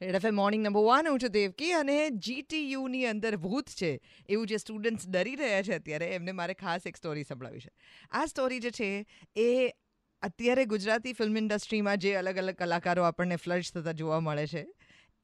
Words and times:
Red 0.00 0.16
FM 0.16 0.34
morning 0.34 0.62
number 0.64 0.82
one 0.84 1.08
હું 1.10 1.18
છું 1.22 1.32
દેવકી 1.32 1.72
અને 1.78 1.96
જીટીયુની 2.26 3.02
અંદર 3.08 3.36
ભૂત 3.36 3.72
છે, 3.80 3.90
એવું 4.28 4.46
જે 4.46 4.58
સ્ટુડન્ટ્સ 4.58 5.08
ડરી 5.08 5.36
રહ્યા 5.36 5.62
છે 5.62 5.74
અત્યારે, 5.74 6.06
એમને 6.16 6.32
મારે 6.32 6.54
ખાસ 6.54 6.86
એક 6.86 6.96
સ્ટોરી 6.96 7.24
સંભળાવી 7.24 7.60
છે. 7.60 7.72
આ 8.10 8.24
સ્ટોરી 8.26 8.60
જે 8.60 8.70
છે, 8.70 8.88
એ 9.36 9.48
અત્યારે 10.22 10.64
ગુજરાતી 10.64 11.12
ફિલ્મ 11.12 11.36
ઇન્ડસ્ટ્રીમાં 11.36 11.98
જે 11.98 12.14
અલગ 12.16 12.40
અલગ 12.44 12.56
કલાકારો 12.56 13.04
આપણને 13.04 13.36
ફ્લશ 13.36 13.74
થતા 13.76 13.92
જોવા 13.92 14.20
મળે 14.20 14.46
છે, 14.46 14.64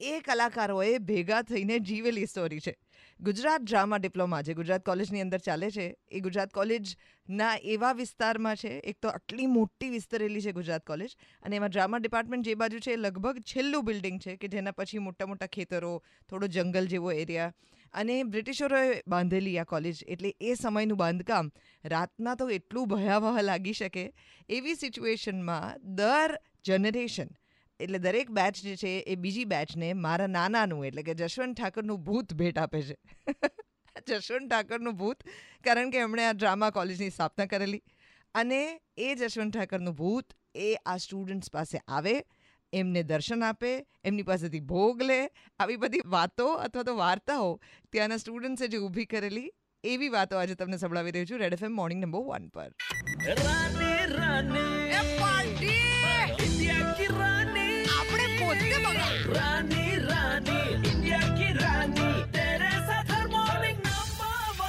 એ 0.00 0.20
કલાકારોએ 0.20 0.99
ભેગા 1.01 1.43
થઈને 1.43 1.81
જીવેલી 1.81 2.27
સ્ટોરી 2.27 2.61
છે. 2.61 2.77
ગુજરાત 3.21 3.63
ડ્રામા 3.63 3.99
ડિપ્લોમા 3.99 4.42
જે 4.42 4.54
ગુજરાત 4.54 4.85
કોલેજની 4.85 5.22
અંદર 5.22 5.40
ચાલે 5.40 5.71
છે, 5.71 5.87
એ 6.10 6.21
ગુજરાત 6.21 6.53
કોલેજના 6.53 7.53
એવા 7.65 7.92
વિસ્તારમાં 7.94 8.56
છે, 8.56 8.72
એક 8.85 9.01
તો 9.01 9.08
આટલી 9.11 9.47
મોટી 9.49 9.90
વિસ્તરેલી 9.90 10.42
છે 10.42 10.53
ગુજરાત 10.53 10.85
કોલેજ 10.85 11.17
અને 11.43 11.56
એમાં 11.56 11.71
ડ્રામા 11.71 12.01
ડિપાર્ટમેન્ટ 12.01 12.47
જે 12.47 12.56
બાજુ 12.56 12.80
છે 12.80 12.93
એ 12.93 12.97
લગભગ 12.97 13.43
છેલ્લું 13.44 13.85
બિલ્ડિંગ 13.85 14.21
છે 14.21 14.37
કે 14.37 14.48
જેના 14.48 14.72
પછી 14.72 15.01
મોટા 15.01 15.26
મોટા 15.26 15.48
ખેતરો, 15.48 15.94
થોડો 16.29 16.47
જંગલ 16.48 16.87
જેવો 16.89 17.12
એરિયા 17.12 17.53
અને 17.95 18.15
બ્રિટિશરોએ 18.27 19.01
બાંધેલી 19.06 19.59
આ 19.59 19.65
કોલેજ 19.65 20.05
એટલે 20.06 20.31
એ 20.41 20.56
સમયનું 20.56 20.98
બાંધકામ 20.98 21.51
રાતના 21.84 22.37
તો 22.37 22.48
એટલું 22.51 22.89
ભયાવહ 22.89 23.41
લાગી 23.42 23.75
શકે 23.75 24.05
એવી 24.48 24.77
સિચ્યુએશનમાં 24.77 25.83
દર 26.01 26.39
જનરેશન 26.65 27.31
એટલે 27.80 27.98
દરેક 27.98 28.30
બેચ 28.30 28.62
જે 28.62 28.77
છે 28.77 28.93
એ 29.07 29.16
બીજી 29.16 29.45
બેચને 29.45 29.93
મારા 29.93 30.27
નાનાનું 30.27 30.87
એટલે 30.87 31.03
કે 31.03 31.15
જશવંત 31.15 31.57
ઠાકરનું 31.57 32.03
ભૂત 32.03 32.34
ભેટ 32.34 32.59
આપે 32.59 32.83
છે. 32.83 32.97
જશવંત 34.09 34.51
ઠાકરનું 34.51 34.97
ભૂત 34.97 35.27
કારણ 35.65 35.91
કે 35.91 35.98
એમણે 35.98 36.25
આ 36.27 36.33
ડ્રામા 36.33 36.70
કોલેજની 36.70 37.11
સ્થાપના 37.11 37.47
કરેલી. 37.47 37.83
અને 38.34 38.61
એ 38.97 39.15
જશવંત 39.15 39.57
ઠાકરનું 39.57 39.95
ભૂત 39.95 40.34
એ 40.55 40.73
આ 40.87 40.97
સ્ટુડન્ટ્સ 40.97 41.51
પાસે 41.51 41.77
આવે 41.89 42.17
એમને 42.73 43.03
દર્શન 43.03 43.43
આપે 43.43 43.70
એમની 44.05 44.23
પાસેથી 44.23 44.61
ભોગ 44.61 45.03
લે 45.03 45.20
આવી 45.61 45.77
બધી 45.77 46.03
વાતો 46.06 46.48
અથવા 46.56 46.83
તો 46.83 46.97
વાર્તાઓ 46.97 47.53
ત્યાંના 47.93 48.19
સ્ટુડન્ટ્સે 48.19 48.69
જે 48.69 48.78
ઊભી 48.78 49.06
કરેલી 49.06 49.48
એવી 49.84 50.09
વાતો 50.09 50.37
આજે 50.37 50.55
તમને 50.55 50.78
સંભળાવી 50.78 51.11
રહ્યું 51.11 51.27
છું 51.27 51.39
Red 51.39 51.53
FM 51.53 51.72
morning 51.72 52.05
number 52.05 52.25
one 52.25 52.48
પર. 52.48 52.70
રાની 53.45 54.00
રાની 54.17 54.77
રાની 59.34 59.94
રાની 60.08 60.66
ઇન્ડિયા 60.91 61.30
કી 61.38 61.52
રાની 61.58 62.16
તેરે 62.34 62.72
સાથ 62.88 63.12
હર 63.14 63.28
મોર્નિંગ 63.34 63.78
નંબર 63.86 64.60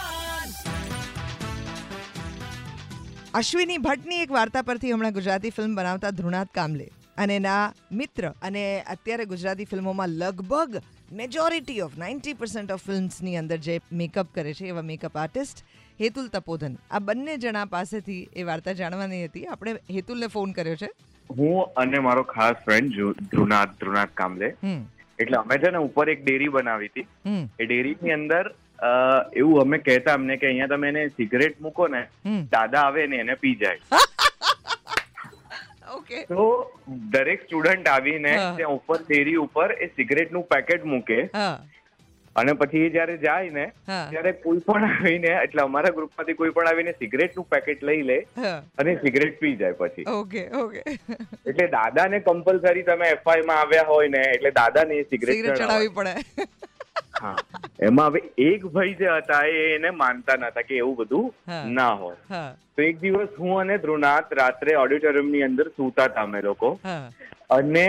અશ્વિની 3.42 3.80
ભટ્ટની 3.88 4.22
એક 4.26 4.32
વાર્તા 4.38 4.64
પરથી 4.70 4.94
હમણાં 4.94 5.18
ગુજરાતી 5.18 5.52
ફિલ્મ 5.58 5.76
બનાવતા 5.76 6.12
ધ્રુણાત 6.12 6.54
કામલે 6.54 6.88
અને 7.18 7.40
ના 7.40 7.64
મિત્ર 7.92 8.30
અને 8.42 8.64
અત્યારે 8.96 9.26
ગુજરાતી 9.26 9.66
ફિલ્મોમાં 9.66 10.16
લગભગ 10.22 10.82
majority 11.12 11.82
of 11.82 11.98
ninety 11.98 12.34
percent 12.34 12.72
of 12.72 12.86
ફિલ્મ્સની 12.86 13.36
અંદર 13.42 13.58
જે 13.58 13.76
મેકઅપ 13.92 14.32
કરે 14.34 14.54
છે 14.54 14.66
એવા 14.68 14.82
મેકઅપ 14.82 15.14
આર્ટિસ્ટ 15.18 15.62
હેતુલ 16.02 16.28
તપોધન. 16.28 16.74
આ 16.92 17.00
બંને 17.00 17.38
જણા 17.38 17.66
પાસેથી 17.66 18.30
એ 18.36 18.44
વાર્તા 18.44 18.74
જાણવાની 18.74 19.22
હતી. 19.26 19.46
આપણે 19.46 19.72
હેતુલને 19.92 20.28
ફોન 20.28 20.52
કર્યો 20.52 20.76
છે. 20.76 20.90
હું 21.30 21.66
અને 21.76 22.00
મારો 22.00 22.24
ખાસ 22.24 22.56
ફ્રેન્ડ 22.66 22.94
ધ્રુનાથ 23.32 23.70
ધ્રુનાથ 23.80 24.12
કામલે. 24.16 24.54
એટલે 25.20 25.38
અમે 25.38 25.58
છે 25.58 25.72
ને 25.72 25.78
ઉપર 25.80 26.10
એક 26.10 26.24
ડેરી 26.24 26.50
બનાવી 26.50 26.88
હતી. 26.88 27.08
એ 27.60 27.66
ડેરીની 27.66 28.12
અંદર 28.12 28.52
એવું 29.36 29.62
અમે 29.62 29.80
કહેતા 29.80 30.14
અમને 30.14 30.38
કે 30.38 30.48
અહીંયા 30.48 30.76
તમે 30.76 30.90
એને 30.90 31.10
સિગરેટ 31.20 31.60
મૂકો 31.60 31.88
ને 31.88 32.08
દાદા 32.52 32.84
આવે 32.90 33.08
ને 33.08 33.18
એને 33.26 33.36
પી 33.36 33.56
જાય. 33.56 33.80
ઓકે 35.98 36.26
તો 36.28 36.46
દરેક 37.16 37.42
સ્ટુડન્ટ 37.48 37.88
આવીને 37.88 38.34
ત્યાં 38.34 38.76
ઉપર 38.76 39.00
ડેરી 39.08 39.38
ઉપર 39.46 39.72
એ 39.80 39.90
સિગરેટનું 39.96 40.44
પેકેટ 40.54 40.84
મૂકે. 40.94 41.20
અને 42.42 42.54
પછી 42.62 42.82
એ 42.88 42.90
જયારે 42.96 43.16
જાય 43.24 43.52
ને 43.58 43.66
ત્યારે 43.88 44.34
કોઈ 44.44 44.62
પણ 44.68 44.88
આવીને 44.90 45.30
એટલે 45.36 45.62
અમારા 45.64 45.94
ગ્રુપમાંથી 45.98 46.38
કોઈ 46.42 46.54
પણ 46.58 46.72
આવીને 46.72 46.94
સિગરેટનું 47.00 47.48
પેકેટ 47.54 47.86
લઈ 47.90 48.04
લે 48.10 48.18
અને 48.84 48.92
સિગરેટ 49.06 49.40
પી 49.40 49.56
જાય 49.62 49.80
પછી. 49.80 50.06
Okay 50.18 50.44
okay. 50.64 50.84
એટલે 51.46 51.68
દાદાને 51.78 52.20
કમ્પલસરી 52.28 52.86
તમે 52.92 53.10
એફઆઈ 53.16 53.48
માં 53.52 53.64
આવ્યા 53.64 53.90
હોય 53.94 54.14
ને 54.18 54.22
એટલે 54.36 54.52
દાદાને 54.60 54.94
એ 55.00 55.08
સિગરેટ 55.16 55.50
ચડાવવી 55.50 55.94
પડે. 55.98 56.48
હા. 57.22 57.36
એમાં 57.88 58.12
હવે 58.12 58.22
એક 58.52 58.70
ભાઈ 58.78 58.96
જે 59.02 59.10
હતા 59.16 59.42
એ 59.56 59.66
એને 59.74 59.92
માનતા 60.04 60.38
નતા 60.44 60.66
કે 60.70 60.80
એવું 60.84 60.96
બધું 61.02 61.74
ના 61.80 61.90
હોય. 62.04 62.46
તો 62.76 62.86
એક 62.90 63.02
દિવસ 63.04 63.36
હું 63.42 63.54
અને 63.64 63.76
ધ્રુનાથ 63.84 64.38
રાત્રે 64.42 64.78
ઓડિટોરિયમની 64.84 65.44
અંદર 65.50 65.68
સૂતા 65.78 66.08
હતા 66.12 66.28
અમે 66.30 66.42
લોકો. 66.48 66.72
અને 67.58 67.88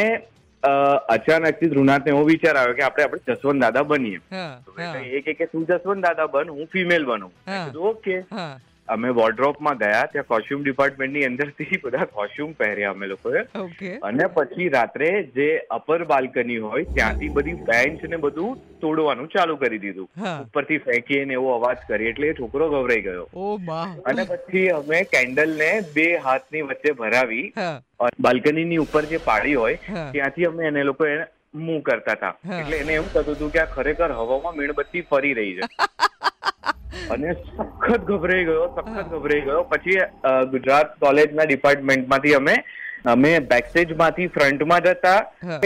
અચાનકથી 1.08 1.66
ધ્રુનાથને 1.66 2.10
એવો 2.10 2.24
વિચાર 2.24 2.56
આવ્યો 2.56 2.74
કે 2.74 2.82
આપણે 2.82 3.04
આપણે 3.04 3.20
જસવંત 3.28 3.60
દાદા 3.60 3.82
બનીએ. 3.82 4.20
એ 5.02 5.20
કે 5.20 5.46
તું 5.46 5.66
જસવંત 5.66 6.02
દાદા 6.02 6.26
બન 6.26 6.50
હું 6.50 6.66
ફિમેલ 6.66 7.04
બનું. 7.04 7.32
ઓકે 7.78 8.24
અમે 8.88 9.09
વોર્ડ્રોપમાં 9.12 9.78
ગયા 9.78 10.03
ત્યાં 10.12 10.28
કોસ્ટ્યુમ 10.28 10.62
ડિપાર્ટમેન્ટની 10.62 11.25
અંદરથી 11.28 11.78
બધા 11.84 12.06
કોસ્ટ્યુમ 12.12 12.53
પહેર્યા 12.60 12.93
અમે 12.93 13.06
લોકોએ. 13.09 13.43
અને 14.03 14.25
પછી 14.37 14.69
રાત્રે 14.71 15.09
જે 15.37 15.49
અપર 15.71 15.99
બાલ્કની 16.12 16.59
હોય 16.66 16.84
ત્યાંથી 16.93 17.31
બધી 17.31 17.56
બેન્ચ 17.69 18.04
ને 18.12 18.21
બધું 18.26 18.53
તોડવાનું 18.82 19.31
ચાલુ 19.34 19.56
કરી 19.56 19.78
દીધું. 19.78 20.09
ઉપરથી 20.44 20.81
ફેંકીએ 20.81 21.25
ને 21.25 21.38
એવો 21.41 21.54
અવાજ 21.54 21.87
કરી 21.87 22.10
એટલે 22.12 22.34
છોકરો 22.34 22.71
ગભરાઈ 22.75 23.03
ગયો. 23.03 23.26
અને 24.04 24.25
પછી 24.26 24.66
અમે 24.75 25.00
કેન્ડલ 25.15 25.56
ને 25.56 25.70
બે 25.97 26.06
હાથની 26.28 26.65
વચ્ચે 26.65 26.94
ભરાવી 26.94 27.47
બાલ્કનીની 28.20 28.78
ઉપર 28.81 29.05
જે 29.06 29.25
પાડી 29.26 29.56
હોય 29.56 29.82
ત્યાંથી 30.12 30.47
અમે 30.47 30.65
એને 30.66 30.84
લોકો 30.84 31.10
મૂવ 31.60 31.82
કરતા 31.82 32.15
હતા. 32.15 32.34
એટલે 32.56 32.78
એને 32.78 32.94
એમ 32.94 33.06
થતું 33.12 33.34
હતું 33.34 33.53
કે 33.53 33.60
આ 33.60 33.70
ખરેખર 33.75 34.10
હવામાં 34.19 34.59
મીણબત્તી 34.59 35.06
ફરી 35.12 35.34
રહી 35.34 35.55
છે. 35.59 35.69
અને 37.14 37.31
સખત 37.34 38.03
ગભરાઈ 38.10 38.44
ગયો 38.50 38.66
સખત 38.76 39.09
ગભરાઈ 39.14 39.47
ગયો. 39.47 39.62
પછી 39.72 40.00
ગુજરાત 40.53 40.88
કોલેજના 41.04 41.47
ડિપાર્ટમેન્ટમાંથી 41.50 42.34
અમે 42.41 42.54
અમે 43.12 43.31
બેકસ્ટેજમાંથી 43.50 44.28
ફ્રન્ટમાં 44.36 44.82
જતા 44.86 45.19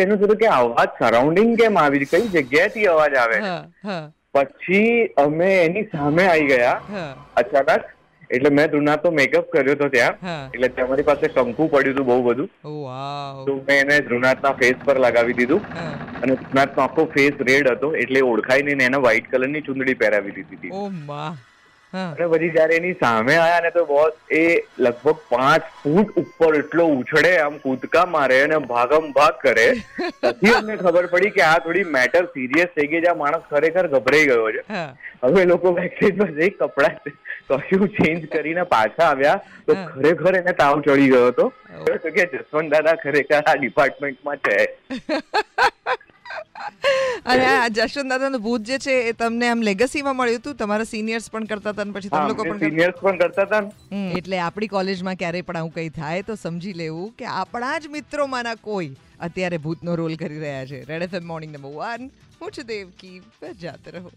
એનું 0.03 0.19
થયું 0.23 0.41
કે 0.43 0.49
અવાજ 0.57 0.99
સરાઉન્ડિંગ 0.99 1.55
કેમ 1.61 1.79
આવી 1.83 2.09
કઈ 2.13 2.29
જગ્યાએથી 2.35 2.87
અવાજ 2.95 3.15
આવે 3.23 3.39
પછી 4.35 4.93
અમે 5.25 5.49
એની 5.65 5.89
સામે 5.95 6.23
આવી 6.27 6.49
ગયા. 6.51 6.77
અચાનક 7.37 7.83
એટલે 8.39 8.51
મેં 8.59 8.73
ધ્રુનાથ 8.73 9.03
તો 9.07 9.13
મેકઅપ 9.21 9.53
કર્યો 9.55 9.77
હતો 9.77 9.89
ત્યાં. 9.95 10.17
એટલે 10.55 10.69
તમારી 10.81 11.09
પાસે 11.11 11.27
કંકુ 11.37 11.69
પડ્યું 11.75 11.95
હતું 11.95 12.09
બહુ 12.11 12.19
બધું. 12.29 12.51
તો 13.47 13.59
મેં 13.69 13.79
એને 13.85 14.09
ધ્રુનાથના 14.09 14.57
ફેસ 14.65 14.83
પર 14.89 14.99
લગાવી 15.07 15.39
દીધું. 15.43 15.71
અને 16.23 16.35
ધ્રુનાથનો 16.43 16.85
આખો 16.89 17.07
ફેસ 17.15 17.47
રેડ 17.53 17.73
હતો 17.77 17.95
એટલે 18.03 18.27
ઓળખાઈને 18.33 18.75
ને 18.83 18.91
એને 18.91 19.01
વ્હાઈટ 19.07 19.33
કલરની 19.33 19.67
ચુંદડી 19.71 19.99
પહેરાવી 20.03 20.37
દીધી 20.37 20.61
હતી. 20.61 20.75
અને 21.93 22.27
પછી 22.33 22.49
જયારે 22.53 22.77
એની 22.81 22.95
સામે 23.01 23.33
આયા 23.39 23.65
ને 23.65 23.71
તો 23.73 23.83
બોસ 23.89 24.15
એ 24.37 24.45
લગભગ 24.85 25.19
પાંચ 25.33 25.67
ફૂટ 25.81 26.15
ઉપર 26.21 26.51
એટલો 26.61 26.87
ઉછળે 27.01 27.33
આમ 27.41 27.59
કૂદકા 27.65 28.05
મારે 28.13 28.39
અને 28.45 28.55
ભાગમ 28.71 29.09
ભાગ 29.19 29.43
કરે. 29.43 29.67
પછી 30.23 30.55
અમને 30.61 30.79
ખબર 30.85 31.11
પડી 31.15 31.35
કે 31.35 31.43
આ 31.49 31.59
થોડી 31.67 31.91
મેટર 31.97 32.23
સિરિયસ 32.37 32.73
થઈ 32.79 32.89
ગઈ 32.93 33.03
છે. 33.07 33.11
આ 33.13 33.21
માણસ 33.23 33.45
ખરેખર 33.51 33.85
ગભરાઈ 33.97 34.31
ગયો 34.31 34.49
છે. 34.57 34.63
હવે 35.27 35.45
લોકો 35.53 35.75
બેકસ્ટેજમાં 35.81 36.33
જઈ 36.39 36.51
કપડા 36.63 36.95
કશું 37.49 37.89
ચેન્જ 37.97 38.23
કરીને 38.35 38.63
પાછા 38.75 39.09
આવ્યા. 39.09 39.41
તો 39.67 39.73
ખરેખર 39.91 40.35
એને 40.37 40.53
તાવ 40.63 40.81
ચડી 40.81 41.11
ગયો 41.11 41.27
હતો. 41.27 41.47
કે 42.15 42.25
જસવંત 42.33 42.69
દાદા 42.75 42.97
ખરેખર 43.03 43.43
આ 43.43 43.57
ડિપાર્ટમેન્ટમાં 43.61 44.39
છે. 44.47 44.57
અને 47.27 47.45
આ 47.47 47.69
જશવંત 47.69 48.11
દાદાનું 48.13 48.43
ભૂત 48.43 48.63
જે 48.71 48.79
છે 48.87 48.95
એ 49.11 49.13
તમને 49.21 49.49
આમ 49.49 49.63
લેગસીમાં 49.69 50.17
મળ્યું 50.17 50.41
હતું? 50.41 50.57
તમારા 50.63 50.89
સિનિયર્સ 50.91 51.31
પણ 51.37 51.49
કરતા 51.53 51.75
હતા 51.77 51.87
પછી 51.97 52.13
તમે 52.15 52.33
લોકો 52.33 52.43
પણ 52.45 52.59
કરતા 52.59 52.69
સિનિયર્સ 52.69 52.99
પણ 53.05 53.23
કરતા 53.23 53.47
હતા 53.47 53.63
એટલે 54.19 54.43
આપણી 54.47 54.71
કોલેજમાં 54.75 55.21
ક્યારેય 55.23 55.49
પણ 55.49 55.63
આવું 55.63 55.75
કંઈ 55.79 55.95
થાય 56.01 56.27
તો 56.29 56.39
સમજી 56.43 56.75
લેવું 56.83 57.09
કે 57.23 57.31
આપણા 57.43 57.79
જ 57.79 57.95
મિત્રોમાંના 57.97 58.59
કોઈ 58.69 58.91
અત્યારે 59.29 59.63
ભૂતનો 59.67 59.97
રોલ 60.03 60.15
કરી 60.25 60.43
રહ્યા 60.45 60.69
છે. 60.73 60.85
Red 60.91 61.09
FM 61.09 61.27
morning 61.33 61.57
number 61.57 61.75
one 61.79 62.11
હું 62.43 62.53
છું 62.59 62.67
દેવકી. 62.67 63.17
જાતે 63.63 63.91
રહો. 63.97 64.13